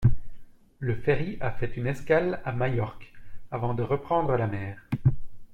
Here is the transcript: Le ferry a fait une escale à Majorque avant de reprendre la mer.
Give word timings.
Le 0.79 0.95
ferry 0.95 1.37
a 1.41 1.51
fait 1.51 1.77
une 1.77 1.85
escale 1.85 2.41
à 2.43 2.53
Majorque 2.53 3.13
avant 3.51 3.75
de 3.75 3.83
reprendre 3.83 4.35
la 4.35 4.47
mer. 4.47 4.79